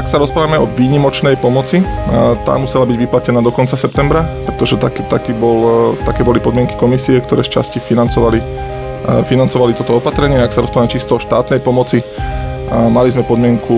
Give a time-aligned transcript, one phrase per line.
[0.00, 1.84] ak sa rozprávame o výnimočnej pomoci,
[2.48, 7.20] tá musela byť vyplatená do konca septembra, pretože taký, taký bol, také boli podmienky komisie,
[7.20, 8.40] ktoré z časti financovali,
[9.28, 10.40] financovali toto opatrenie.
[10.40, 12.00] Ak sa rozprávame čisto o štátnej pomoci,
[12.72, 13.76] mali sme podmienku,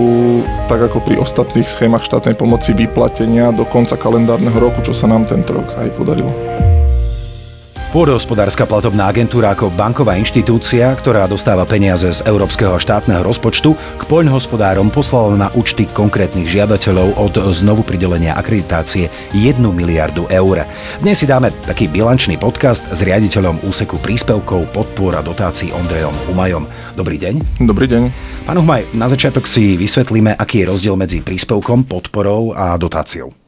[0.71, 5.27] tak ako pri ostatných schémach štátnej pomoci, vyplatenia do konca kalendárneho roku, čo sa nám
[5.27, 6.31] tento rok aj podarilo.
[7.93, 14.89] Pôdohospodárska platobná agentúra ako banková inštitúcia, ktorá dostáva peniaze z európskeho štátneho rozpočtu, k poľnohospodárom
[14.89, 20.65] poslala na účty konkrétnych žiadateľov od znovu pridelenia akreditácie 1 miliardu eur.
[21.05, 26.65] Dnes si dáme taký bilančný podcast s riaditeľom úseku príspevkov, podpor a dotácií Ondrejom Humajom.
[26.97, 27.61] Dobrý deň.
[27.61, 28.09] Dobrý deň.
[28.49, 33.42] Pán Humaj, na začiatok si vysvetlíme, aký je rozdiel medzi príspevkom, podporou a dotáciou.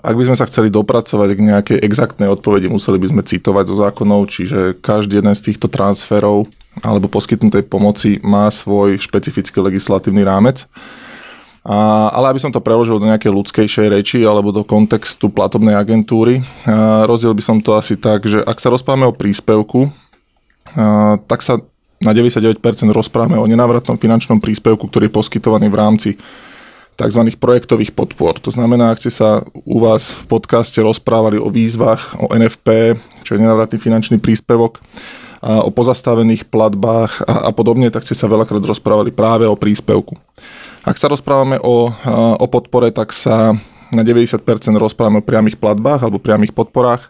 [0.00, 3.76] Ak by sme sa chceli dopracovať k nejakej exaktnej odpovedi, museli by sme citovať zo
[3.84, 6.48] zákonov, čiže každý jeden z týchto transferov
[6.80, 10.64] alebo poskytnutej pomoci má svoj špecifický legislatívny rámec.
[11.60, 16.40] A, ale aby som to preložil do nejakej ľudskejšej reči alebo do kontextu platobnej agentúry,
[16.64, 19.92] a rozdiel by som to asi tak, že ak sa rozprávame o príspevku,
[20.72, 21.60] a, tak sa
[22.00, 22.64] na 99%
[22.96, 26.10] rozprávame o nenávratnom finančnom príspevku, ktorý je poskytovaný v rámci
[27.00, 27.22] tzv.
[27.40, 28.36] projektových podpor.
[28.44, 33.34] To znamená, ak ste sa u vás v podcaste rozprávali o výzvach, o NFP, čo
[33.34, 34.84] je nenávratný finančný príspevok,
[35.40, 40.20] a o pozastavených platbách a, a podobne, tak ste sa veľakrát rozprávali práve o príspevku.
[40.84, 41.88] Ak sa rozprávame o,
[42.36, 43.56] o podpore, tak sa
[43.88, 44.44] na 90%
[44.76, 47.08] rozprávame o priamých platbách alebo priamých podporách,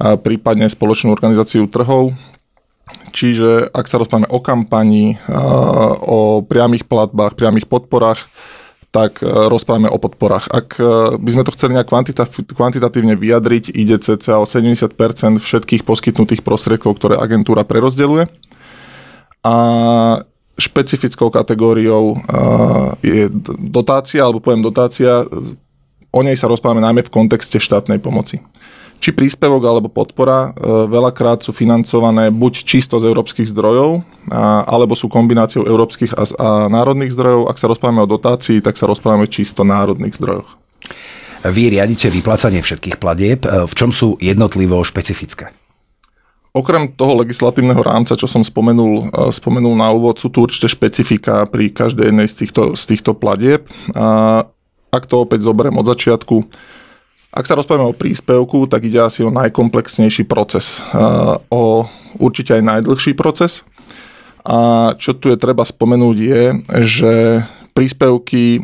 [0.00, 2.16] a prípadne spoločnú organizáciu trhov,
[3.10, 5.18] Čiže ak sa rozprávame o kampani,
[6.06, 8.30] o priamých platbách, priamých podporách,
[8.90, 10.50] tak e, rozprávame o podporách.
[10.50, 11.90] Ak e, by sme to chceli nejak
[12.50, 14.94] kvantitatívne vyjadriť, ide cca o 70%
[15.38, 18.26] všetkých poskytnutých prostriedkov, ktoré agentúra prerozdeluje.
[19.46, 19.56] A
[20.58, 22.16] špecifickou kategóriou e,
[23.06, 23.24] je
[23.62, 25.22] dotácia, alebo poviem dotácia,
[26.10, 28.42] o nej sa rozprávame najmä v kontexte štátnej pomoci
[29.00, 34.04] či príspevok alebo podpora e, veľakrát sú financované buď čisto z európskych zdrojov,
[34.68, 37.48] alebo sú kombináciou európskych a, a národných zdrojov.
[37.48, 40.60] Ak sa rozprávame o dotácii, tak sa rozprávame čisto národných zdrojoch.
[41.40, 43.48] Vy riadite vyplácanie všetkých platieb.
[43.48, 45.56] E, v čom sú jednotlivo špecifické?
[46.52, 51.48] Okrem toho legislatívneho rámca, čo som spomenul, e, spomenul na úvod, sú tu určite špecifika
[51.48, 53.64] pri každej jednej z týchto, z týchto platieb.
[54.90, 56.50] Ak to opäť zoberiem od začiatku,
[57.30, 60.82] ak sa rozprávame o príspevku, tak ide asi o najkomplexnejší proces.
[61.46, 61.86] O
[62.18, 63.62] určite aj najdlhší proces.
[64.42, 66.44] A čo tu je treba spomenúť je,
[66.82, 67.12] že
[67.76, 68.60] príspevky e,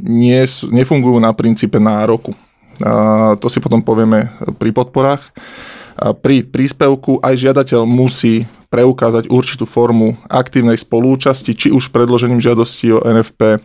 [0.00, 0.40] nie,
[0.72, 2.32] nefungujú na princípe nároku.
[3.40, 4.28] To si potom povieme
[4.60, 5.32] pri podporách.
[6.20, 13.00] Pri príspevku aj žiadateľ musí preukázať určitú formu aktívnej spolúčasti, či už predložením žiadosti o
[13.00, 13.64] NFP,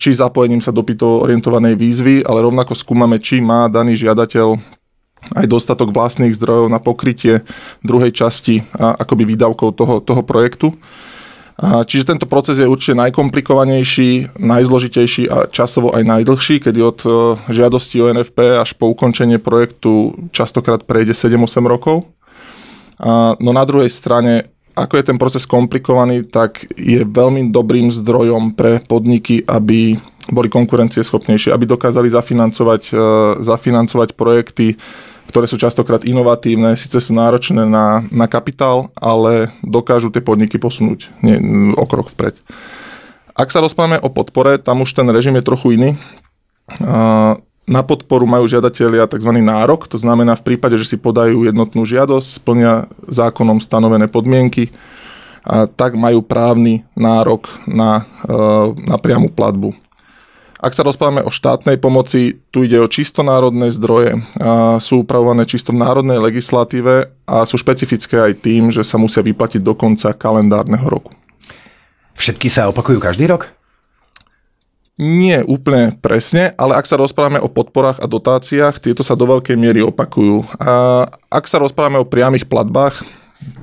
[0.00, 0.80] či zapojením sa do
[1.20, 4.56] orientovanej výzvy, ale rovnako skúmame, či má daný žiadateľ
[5.34, 7.42] aj dostatok vlastných zdrojov na pokrytie
[7.82, 10.72] druhej časti akoby výdavkov toho, toho projektu.
[11.58, 17.10] Čiže tento proces je určite najkomplikovanejší, najzložitejší a časovo aj najdlhší, kedy od e,
[17.50, 22.06] žiadosti o NFP až po ukončenie projektu častokrát prejde 7-8 rokov.
[23.42, 24.46] No na druhej strane
[24.84, 31.50] ako je ten proces komplikovaný, tak je veľmi dobrým zdrojom pre podniky, aby boli konkurencieschopnejšie,
[31.50, 32.94] aby dokázali zafinancovať, e,
[33.42, 34.76] zafinancovať projekty,
[35.28, 41.12] ktoré sú častokrát inovatívne, síce sú náročné na, na kapitál, ale dokážu tie podniky posunúť
[41.20, 41.36] nie,
[41.76, 42.36] o krok vpred.
[43.36, 45.90] Ak sa rozprávame o podpore, tam už ten režim je trochu iný.
[47.68, 49.28] Na podporu majú žiadatelia tzv.
[49.44, 54.72] nárok, to znamená v prípade, že si podajú jednotnú žiadosť, splnia zákonom stanovené podmienky,
[55.44, 58.34] a tak majú právny nárok na, e,
[58.88, 59.76] na priamu platbu.
[60.58, 65.46] Ak sa rozprávame o štátnej pomoci, tu ide o čisto národné zdroje, a sú upravované
[65.46, 70.10] čisto v národnej legislatíve a sú špecifické aj tým, že sa musia vyplatiť do konca
[70.16, 71.14] kalendárneho roku.
[72.18, 73.57] Všetky sa opakujú každý rok?
[74.98, 79.54] Nie úplne presne, ale ak sa rozprávame o podporách a dotáciách, tieto sa do veľkej
[79.54, 80.42] miery opakujú.
[80.58, 83.06] A ak sa rozprávame o priamých platbách,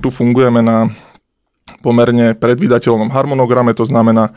[0.00, 0.88] tu fungujeme na
[1.84, 4.32] pomerne predvydateľnom harmonograme, to znamená,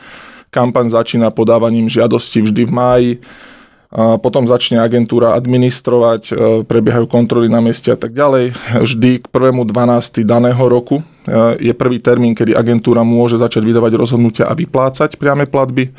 [0.52, 3.12] kampaň začína podávaním žiadosti vždy v máji,
[3.96, 8.54] potom začne agentúra administrovať, e, prebiehajú kontroly na mieste a tak ďalej.
[8.86, 10.30] Vždy k 1.12.
[10.30, 11.04] daného roku e,
[11.58, 15.90] je prvý termín, kedy agentúra môže začať vydávať rozhodnutia a vyplácať priame platby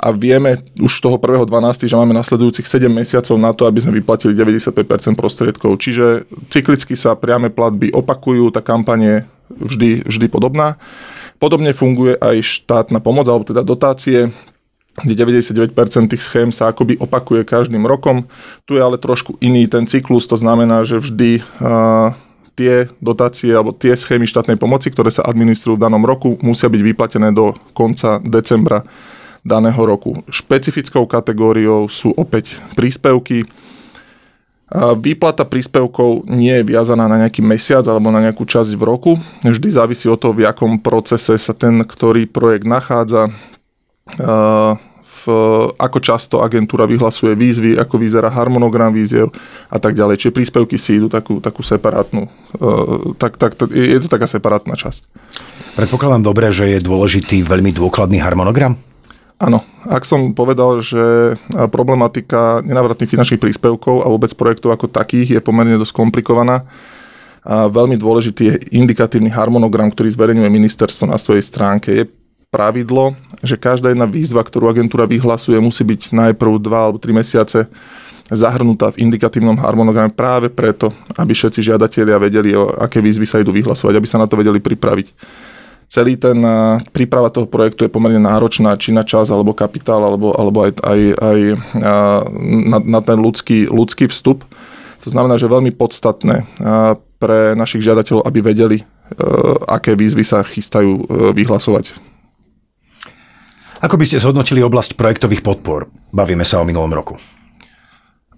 [0.00, 4.32] a vieme už toho 1.12., že máme nasledujúcich 7 mesiacov na to, aby sme vyplatili
[4.32, 4.72] 95%
[5.12, 5.76] prostriedkov.
[5.76, 9.16] Čiže cyklicky sa priame platby opakujú, tá kampaň je
[9.60, 10.80] vždy, vždy podobná.
[11.36, 14.32] Podobne funguje aj štátna pomoc, alebo teda dotácie.
[15.04, 15.70] kde 99%
[16.10, 18.26] tých schém sa akoby opakuje každým rokom.
[18.66, 22.10] Tu je ale trošku iný ten cyklus, to znamená, že vždy uh,
[22.58, 26.82] tie dotácie alebo tie schémy štátnej pomoci, ktoré sa administrujú v danom roku, musia byť
[26.82, 28.82] vyplatené do konca decembra
[29.40, 30.20] daného roku.
[30.28, 33.48] Špecifickou kategóriou sú opäť príspevky.
[35.00, 39.12] Výplata príspevkov nie je viazaná na nejaký mesiac alebo na nejakú časť v roku.
[39.42, 43.34] Vždy závisí od toho, v akom procese sa ten, ktorý projekt nachádza
[45.10, 45.22] v,
[45.74, 49.34] ako často agentúra vyhlasuje výzvy, ako vyzerá harmonogram výziev
[49.66, 50.22] a tak ďalej.
[50.22, 55.10] Čiže príspevky si idú takú, takú separátnu, uh, tak, tak, je to taká separátna časť.
[55.74, 58.78] Predpokladám dobre, že je dôležitý veľmi dôkladný harmonogram?
[59.40, 61.34] Áno, ak som povedal, že
[61.72, 66.68] problematika nenávratných finančných príspevkov a vôbec projektov ako takých je pomerne dosť komplikovaná,
[67.40, 71.88] a veľmi dôležitý je indikatívny harmonogram, ktorý zverejňuje ministerstvo na svojej stránke.
[71.88, 72.04] Je
[72.52, 77.64] pravidlo, že každá jedna výzva, ktorú agentúra vyhlasuje, musí byť najprv dva alebo tri mesiace
[78.28, 83.56] zahrnutá v indikatívnom harmonograme práve preto, aby všetci žiadatelia vedeli, o aké výzvy sa idú
[83.56, 85.08] vyhlasovať, aby sa na to vedeli pripraviť.
[85.90, 86.38] Celý ten
[86.94, 91.00] príprava toho projektu je pomerne náročná, či na čas, alebo kapitál, alebo, alebo aj, aj,
[91.18, 91.38] aj
[92.70, 94.46] na, na ten ľudský, ľudský vstup.
[95.02, 96.46] To znamená, že je veľmi podstatné
[97.18, 98.78] pre našich žiadateľov, aby vedeli,
[99.66, 101.98] aké výzvy sa chystajú vyhlasovať
[103.80, 105.88] ako by ste zhodnotili oblasť projektových podpor?
[106.12, 107.16] Bavíme sa o minulom roku.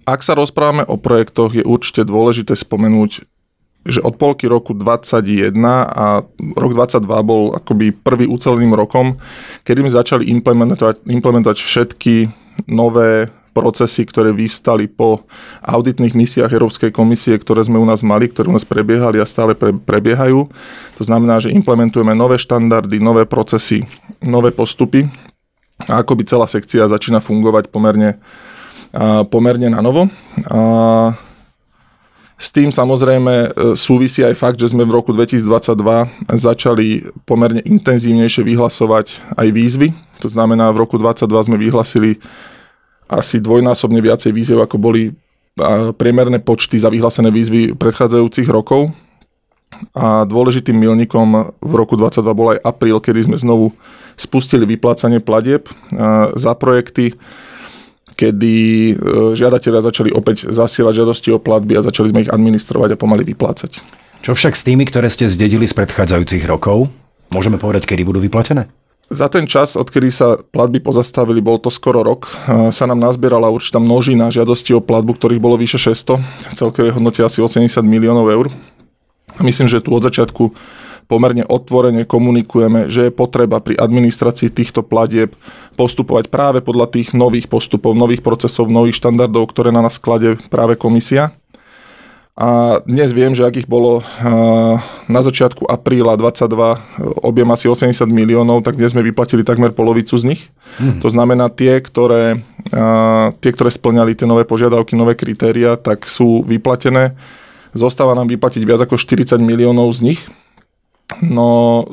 [0.07, 3.27] Ak sa rozprávame o projektoch, je určite dôležité spomenúť,
[3.83, 5.53] že od polky roku 2021
[5.91, 6.23] a
[6.55, 9.19] rok 2022 bol akoby prvý uceleným rokom,
[9.67, 12.15] kedy sme začali implementovať, implementovať všetky
[12.71, 15.29] nové procesy, ktoré vystali po
[15.61, 19.53] auditných misiách Európskej komisie, ktoré sme u nás mali, ktoré u nás prebiehali a stále
[19.53, 20.49] pre, prebiehajú.
[20.97, 23.85] To znamená, že implementujeme nové štandardy, nové procesy,
[24.25, 25.05] nové postupy
[25.85, 28.17] a ako by celá sekcia začína fungovať pomerne,
[29.29, 30.09] pomerne na novo.
[30.49, 30.59] A
[32.43, 33.47] s tým samozrejme e,
[33.79, 39.95] súvisí aj fakt, že sme v roku 2022 začali pomerne intenzívnejšie vyhlasovať aj výzvy.
[40.19, 42.19] To znamená, v roku 2022 sme vyhlasili
[43.07, 45.15] asi dvojnásobne viacej výziev, ako boli
[45.95, 48.91] priemerné počty za vyhlásené výzvy predchádzajúcich rokov.
[49.95, 53.71] A dôležitým milníkom v roku 2022 bol aj apríl, kedy sme znovu
[54.19, 55.65] spustili vyplácanie platieb
[56.37, 57.17] za projekty,
[58.13, 58.93] kedy e,
[59.33, 63.81] žiadatelia začali opäť zasielať žiadosti o platby a začali sme ich administrovať a pomaly vyplácať.
[64.23, 66.87] Čo však s tými, ktoré ste zdedili z predchádzajúcich rokov?
[67.33, 68.71] Môžeme povedať, kedy budú vyplatené?
[69.11, 72.31] Za ten čas, odkedy sa platby pozastavili, bol to skoro rok,
[72.71, 76.23] sa nám nazbierala určitá množina žiadosti o platbu, ktorých bolo vyše 600,
[76.55, 78.47] celkové hodnote asi 80 miliónov eur.
[79.43, 80.55] Myslím, že tu od začiatku
[81.07, 85.35] pomerne otvorene komunikujeme, že je potreba pri administrácii týchto platieb
[85.77, 90.79] postupovať práve podľa tých nových postupov, nových procesov, nových štandardov, ktoré na nás klade práve
[90.79, 91.35] komisia.
[92.33, 94.01] A dnes viem, že ak ich bolo
[95.05, 100.33] na začiatku apríla 22 objem asi 80 miliónov, tak dnes sme vyplatili takmer polovicu z
[100.33, 100.41] nich.
[100.81, 100.97] Mm.
[101.05, 102.41] To znamená, tie ktoré,
[103.37, 107.13] tie, ktoré splňali tie nové požiadavky, nové kritéria, tak sú vyplatené.
[107.77, 110.21] Zostáva nám vyplatiť viac ako 40 miliónov z nich.
[111.23, 111.83] No,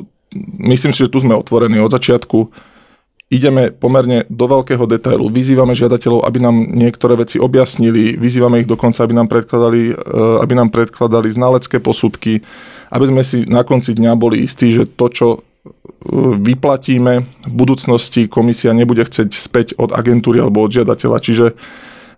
[0.59, 2.51] myslím si, že tu sme otvorení od začiatku.
[3.31, 5.31] Ideme pomerne do veľkého detailu.
[5.31, 8.19] Vyzývame žiadateľov, aby nám niektoré veci objasnili.
[8.19, 12.43] Vyzývame ich dokonca, aby nám predkladali, eh, aby nám predkladali znalecké posudky,
[12.91, 15.71] aby sme si na konci dňa boli istí, že to, čo eh,
[16.43, 17.13] vyplatíme
[17.47, 21.17] v budúcnosti, komisia nebude chcieť späť od agentúry alebo od žiadateľa.
[21.23, 21.45] Čiže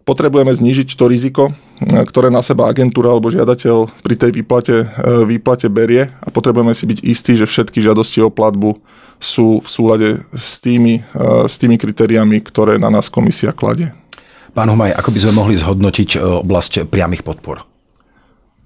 [0.03, 1.53] potrebujeme znížiť to riziko, e,
[2.03, 4.85] ktoré na seba agentúra alebo žiadateľ pri tej výplate, e,
[5.27, 8.79] výplate berie a potrebujeme si byť istí, že všetky žiadosti o platbu
[9.23, 13.95] sú v súlade s tými, e, s tými kritériami, ktoré na nás komisia kladie.
[14.53, 17.65] Pán Humaj, ako by sme mohli zhodnotiť oblasť priamých podpor?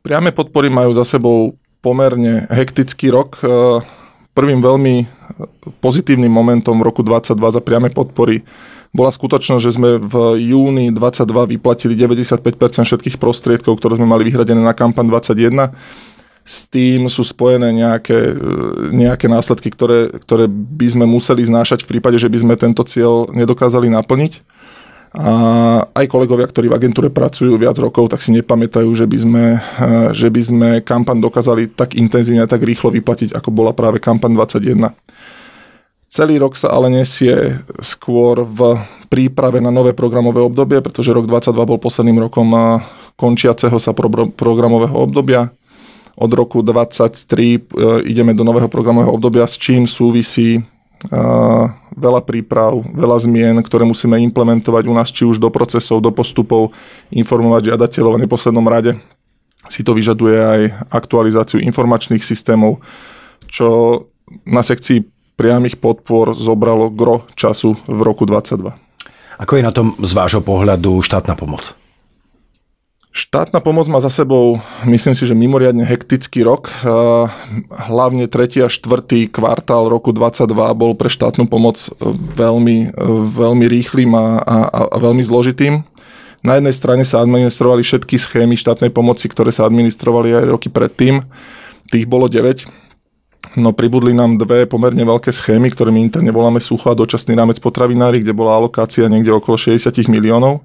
[0.03, 3.39] Priame podpory majú za sebou pomerne hektický rok.
[4.35, 5.07] Prvým veľmi
[5.79, 8.43] pozitívnym momentom v roku 2022 za priame podpory
[8.95, 10.15] bola skutočnosť, že sme v
[10.51, 12.39] júni 22 vyplatili 95%
[12.87, 15.71] všetkých prostriedkov, ktoré sme mali vyhradené na kampan 21
[16.47, 18.31] s tým sú spojené nejaké,
[18.95, 23.27] nejaké následky, ktoré, ktoré by sme museli znášať v prípade, že by sme tento cieľ
[23.35, 24.55] nedokázali naplniť.
[25.11, 25.31] A
[25.91, 29.45] aj kolegovia, ktorí v agentúre pracujú viac rokov, tak si nepamätajú, že by sme,
[30.15, 34.31] že by sme kampan dokázali tak intenzívne a tak rýchlo vyplatiť, ako bola práve kampan
[34.31, 34.87] 21.
[36.17, 38.73] Celý rok sa ale nesie skôr v
[39.05, 42.49] príprave na nové programové obdobie, pretože rok 2022 bol posledným rokom
[43.13, 45.53] končiaceho sa pro- programového obdobia.
[46.17, 47.59] Od roku 2023 e,
[48.09, 50.65] ideme do nového programového obdobia, s čím súvisí
[51.93, 56.73] veľa príprav, veľa zmien, ktoré musíme implementovať u nás, či už do procesov, do postupov,
[57.13, 58.97] informovať žiadateľov v neposlednom rade.
[59.69, 62.81] Si to vyžaduje aj aktualizáciu informačných systémov,
[63.45, 64.01] čo
[64.49, 68.73] na sekcii priamých podpor zobralo gro času v roku 2022.
[69.37, 71.77] Ako je na tom z vášho pohľadu štátna pomoc?
[73.17, 76.69] Štátna pomoc má za sebou, myslím si, že mimoriadne hektický rok.
[77.73, 81.81] Hlavne tretí a štvrtý kvartál roku 2022 bol pre štátnu pomoc
[82.37, 82.93] veľmi,
[83.33, 84.57] veľmi rýchlým a, a,
[84.93, 85.81] a veľmi zložitým.
[86.45, 91.25] Na jednej strane sa administrovali všetky schémy štátnej pomoci, ktoré sa administrovali aj roky predtým.
[91.89, 92.69] Tých bolo 9.
[93.57, 97.57] No pribudli nám dve pomerne veľké schémy, ktoré my interne voláme sucho a dočasný rámec
[97.57, 100.61] potravinári, kde bola alokácia niekde okolo 60 miliónov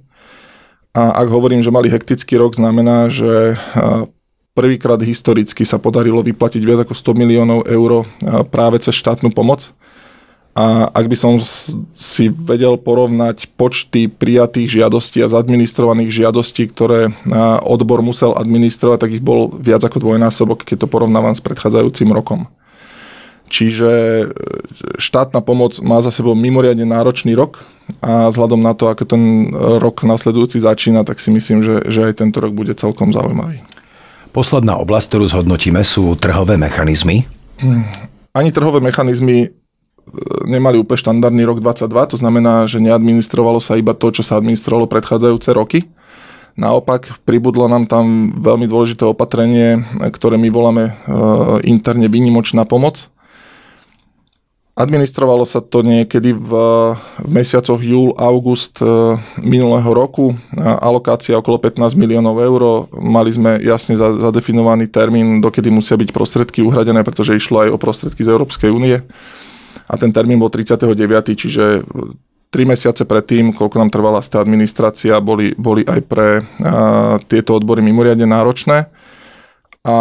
[0.93, 3.57] a ak hovorím, že mali hektický rok, znamená, že
[4.53, 8.05] prvýkrát historicky sa podarilo vyplatiť viac ako 100 miliónov eur
[8.53, 9.73] práve cez štátnu pomoc.
[10.53, 11.41] A ak by som
[11.97, 17.09] si vedel porovnať počty prijatých žiadostí a zadministrovaných žiadostí, ktoré
[17.65, 22.53] odbor musel administrovať, tak ich bol viac ako dvojnásobok, keď to porovnávam s predchádzajúcim rokom.
[23.53, 24.27] Čiže e,
[24.97, 27.69] štátna pomoc má za sebou mimoriadne náročný rok
[28.01, 32.25] a vzhľadom na to, ako ten rok nasledujúci začína, tak si myslím, že, že aj
[32.25, 33.61] tento rok bude celkom zaujímavý.
[34.33, 37.29] Posledná oblasť, ktorú zhodnotíme, sú trhové mechanizmy.
[37.61, 37.85] Hmm.
[38.33, 39.49] Ani trhové mechanizmy e,
[40.49, 44.89] nemali úplne štandardný rok 22, to znamená, že neadministrovalo sa iba to, čo sa administrovalo
[44.89, 45.93] predchádzajúce roky.
[46.57, 50.93] Naopak pribudlo nám tam veľmi dôležité opatrenie, ktoré my voláme e,
[51.69, 53.13] interne výnimočná pomoc
[54.73, 56.51] Administrovalo sa to niekedy v,
[56.97, 60.33] v mesiacoch júl, august e, minulého roku.
[60.57, 62.89] Alokácia okolo 15 miliónov eur.
[62.97, 68.25] Mali sme jasne zadefinovaný termín, dokedy musia byť prostriedky uhradené, pretože išlo aj o prostriedky
[68.25, 69.05] z Európskej únie.
[69.93, 70.89] A ten termín bol 39.
[71.37, 71.85] Čiže
[72.49, 77.85] tri mesiace predtým, koľko nám trvala tá administrácia, boli, boli aj pre a, tieto odbory
[77.85, 78.89] mimoriadne náročné.
[79.85, 79.97] A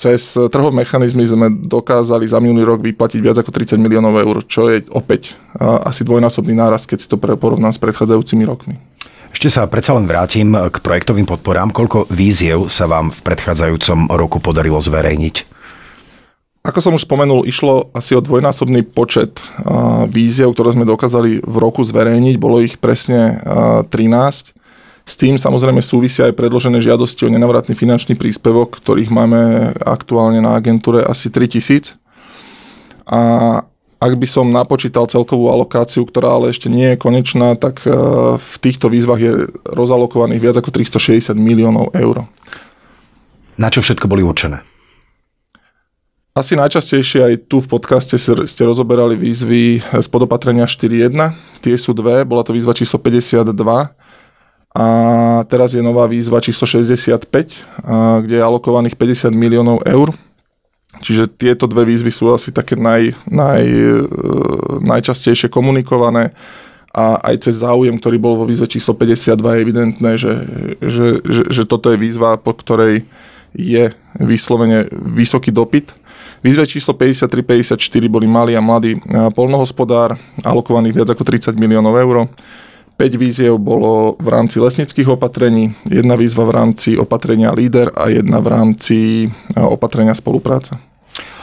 [0.00, 4.72] cez trhové mechanizmy sme dokázali za minulý rok vyplatiť viac ako 30 miliónov eur, čo
[4.72, 8.80] je opäť asi dvojnásobný náraz, keď si to porovnám s predchádzajúcimi rokmi.
[9.34, 11.74] Ešte sa predsa len vrátim k projektovým podporám.
[11.74, 15.50] Koľko víziev sa vám v predchádzajúcom roku podarilo zverejniť?
[16.64, 19.36] Ako som už spomenul, išlo asi o dvojnásobný počet
[20.08, 22.40] víziev, ktoré sme dokázali v roku zverejniť.
[22.40, 23.36] Bolo ich presne
[23.92, 23.92] 13.
[25.04, 30.56] S tým samozrejme súvisia aj predložené žiadosti o nenavratný finančný príspevok, ktorých máme aktuálne na
[30.56, 31.92] agentúre asi 3000.
[33.04, 33.20] A
[34.00, 37.92] ak by som napočítal celkovú alokáciu, ktorá ale ešte nie je konečná, tak e,
[38.36, 42.28] v týchto výzvach je rozalokovaných viac ako 360 miliónov eur.
[43.60, 44.60] Na čo všetko boli určené?
[46.34, 51.14] Asi najčastejšie aj tu v podcaste ste rozoberali výzvy z podopatrenia 4.1.
[51.62, 53.54] Tie sú dve, bola to výzva číslo 52,
[54.74, 54.86] a
[55.46, 57.86] teraz je nová výzva číslo 65,
[58.26, 60.10] kde je alokovaných 50 miliónov eur.
[60.98, 63.94] Čiže tieto dve výzvy sú asi také naj, naj, e,
[64.82, 66.34] najčastejšie komunikované
[66.94, 70.32] a aj cez záujem, ktorý bol vo výzve číslo 52 je evidentné, že,
[70.78, 73.02] že, že, že toto je výzva, po ktorej
[73.54, 75.94] je vyslovene vysoký dopyt.
[76.42, 78.98] Výzve číslo 53-54 boli malý a mladý
[79.34, 80.14] polnohospodár,
[80.46, 82.30] alokovaných viac ako 30 miliónov eur.
[82.94, 88.38] 5 víziev bolo v rámci lesnických opatrení, jedna výzva v rámci opatrenia LEADER a jedna
[88.38, 90.78] v rámci e, opatrenia spolupráca.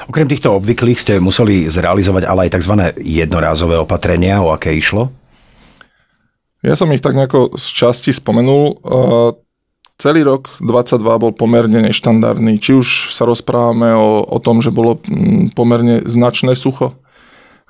[0.07, 2.73] Okrem týchto obvyklých ste museli zrealizovať ale aj tzv.
[3.03, 5.11] jednorázové opatrenia, o aké išlo?
[6.63, 8.63] Ja som ich tak nejako z časti spomenul.
[8.71, 8.75] E,
[9.99, 12.63] celý rok 22 bol pomerne neštandardný.
[12.63, 16.95] Či už sa rozprávame o, o tom, že bolo mm, pomerne značné sucho,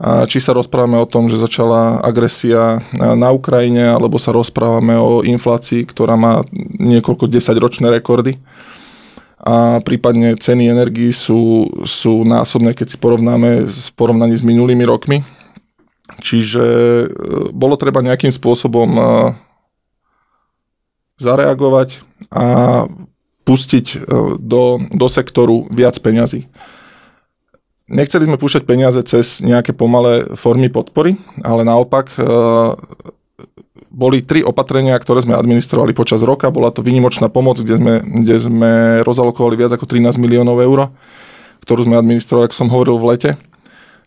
[0.01, 5.85] či sa rozprávame o tom, že začala agresia na Ukrajine, alebo sa rozprávame o inflácii,
[5.85, 6.41] ktorá má
[6.81, 8.41] niekoľko desaťročné rekordy.
[9.41, 15.25] A prípadne ceny energií sú, sú násobné, keď si porovnáme s porovnaní s minulými rokmi.
[16.21, 17.05] Čiže e,
[17.49, 19.03] bolo treba nejakým spôsobom e,
[21.17, 22.45] zareagovať a
[23.41, 23.97] pustiť e,
[24.37, 26.45] do, do sektoru viac peňazí.
[27.91, 32.23] Nechceli sme púšťať peniaze cez nejaké pomalé formy podpory, ale naopak e,
[33.91, 36.47] boli tri opatrenia, ktoré sme administrovali počas roka.
[36.55, 38.71] Bola to výnimočná pomoc, kde sme, kde sme
[39.03, 40.87] rozalokovali viac ako 13 miliónov eur,
[41.67, 43.31] ktorú sme administrovali, ako som hovoril, v lete.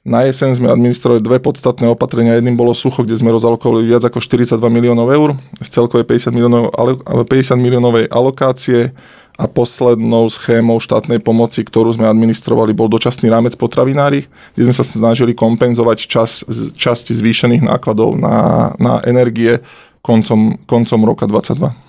[0.04, 2.36] Na jeseň sme administrovali dve podstatné opatrenia.
[2.40, 6.72] Jedným bolo sucho, kde sme rozalokovali viac ako 42 miliónov eur z celkovej 50, miliónov,
[6.72, 8.92] 50 miliónovej alokácie
[9.34, 14.86] a poslednou schémou štátnej pomoci, ktorú sme administrovali, bol dočasný rámec potravinári, kde sme sa
[14.86, 16.46] snažili kompenzovať čas,
[16.78, 19.58] časť zvýšených nákladov na, na energie
[20.06, 21.84] koncom, koncom roka 2022.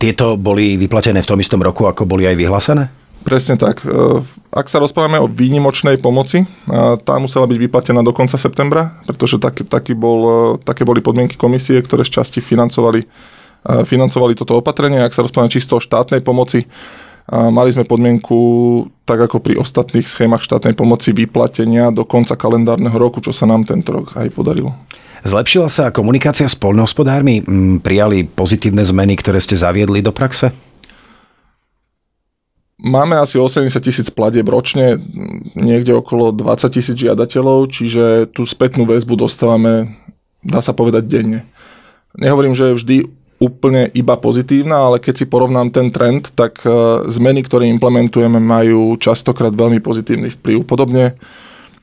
[0.00, 2.88] Tieto boli vyplatené v tom istom roku, ako boli aj vyhlásené?
[3.20, 3.84] Presne tak.
[3.84, 3.90] E,
[4.48, 6.46] ak sa rozprávame o výnimočnej pomoci, e,
[7.04, 11.36] tá musela byť vyplatená do konca septembra, pretože tak, taký bol, e, také boli podmienky
[11.36, 13.04] komisie, ktoré z časti financovali
[13.64, 15.04] financovali toto opatrenie.
[15.04, 16.64] Ak sa rozprávame čisto o štátnej pomoci,
[17.30, 18.38] mali sme podmienku,
[19.06, 23.68] tak ako pri ostatných schémach štátnej pomoci, vyplatenia do konca kalendárneho roku, čo sa nám
[23.68, 24.74] tento rok aj podarilo.
[25.20, 27.44] Zlepšila sa komunikácia s poľnohospodármi?
[27.84, 30.48] Prijali pozitívne zmeny, ktoré ste zaviedli do praxe?
[32.80, 34.96] Máme asi 80 tisíc platieb ročne,
[35.52, 40.00] niekde okolo 20 tisíc žiadateľov, čiže tú spätnú väzbu dostávame,
[40.40, 41.44] dá sa povedať, denne.
[42.16, 46.68] Nehovorím, že vždy úplne iba pozitívna, ale keď si porovnám ten trend, tak e,
[47.08, 50.68] zmeny, ktoré implementujeme, majú častokrát veľmi pozitívny vplyv.
[50.68, 51.16] Podobne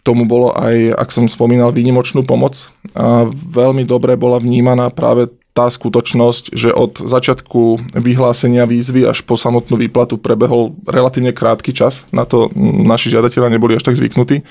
[0.06, 2.70] tomu bolo aj, ak som spomínal, výnimočnú pomoc.
[2.94, 9.34] A veľmi dobre bola vnímaná práve tá skutočnosť, že od začiatku vyhlásenia výzvy až po
[9.34, 12.06] samotnú výplatu prebehol relatívne krátky čas.
[12.14, 12.54] Na to
[12.86, 14.46] naši žiadatelia neboli až tak zvyknutí.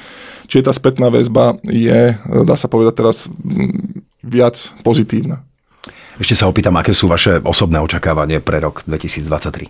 [0.51, 3.31] Čiže tá spätná väzba je, dá sa povedať teraz,
[4.27, 5.46] viac pozitívna.
[6.17, 9.69] Ešte sa opýtam, aké sú vaše osobné očakávanie pre rok 2023?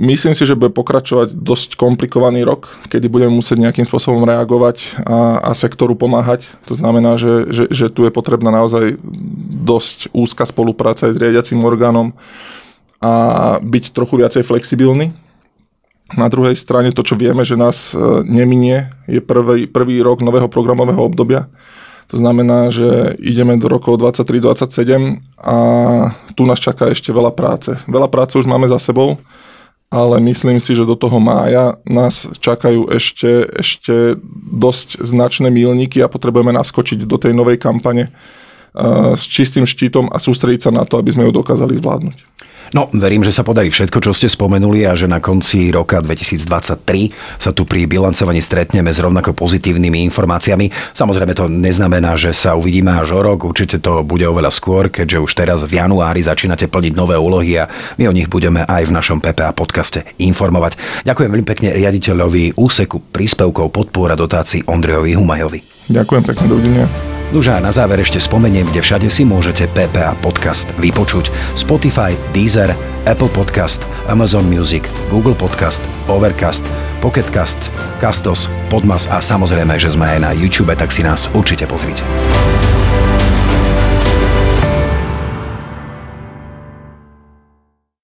[0.00, 5.44] Myslím si, že bude pokračovať dosť komplikovaný rok, kedy budeme musieť nejakým spôsobom reagovať a,
[5.44, 6.48] a sektoru pomáhať.
[6.66, 8.96] To znamená, že, že, že tu je potrebná naozaj
[9.60, 12.16] dosť úzka spolupráca aj s riadiacím orgánom
[12.98, 13.12] a
[13.60, 15.12] byť trochu viacej flexibilný.
[16.16, 20.48] Na druhej strane to, čo vieme, že nás e, neminie, je prvý, prvý rok nového
[20.48, 21.52] programového obdobia
[22.08, 25.58] to znamená, že ideme do rokov 23-27 a
[26.36, 27.74] tu nás čaká ešte veľa práce.
[27.88, 29.16] Veľa práce už máme za sebou,
[29.94, 34.18] ale myslím si, že do toho mája nás čakajú ešte, ešte
[34.50, 40.18] dosť značné mílniky a potrebujeme naskočiť do tej novej kampane uh, s čistým štítom a
[40.18, 42.16] sústrediť sa na to, aby sme ju dokázali zvládnuť.
[42.74, 47.14] No, verím, že sa podarí všetko, čo ste spomenuli a že na konci roka 2023
[47.38, 50.74] sa tu pri bilancovaní stretneme s rovnako pozitívnymi informáciami.
[50.90, 55.22] Samozrejme to neznamená, že sa uvidíme až o rok, určite to bude oveľa skôr, keďže
[55.22, 58.94] už teraz v januári začínate plniť nové úlohy a my o nich budeme aj v
[58.98, 60.74] našom PPA podcaste informovať.
[61.06, 65.62] Ďakujem veľmi pekne riaditeľovi úseku príspevkov podpora dotácií Ondrejovi Humajovi.
[65.94, 66.86] Ďakujem pekne, dovidenia.
[67.34, 71.34] Nuža na záver ešte spomeniem, kde všade si môžete PPA podcast vypočuť.
[71.58, 72.70] Spotify, Deezer,
[73.10, 76.62] Apple Podcast, Amazon Music, Google Podcast, Overcast,
[77.02, 82.06] Pocketcast, Castos, Podmas a samozrejme, že sme aj na YouTube, tak si nás určite pozrite.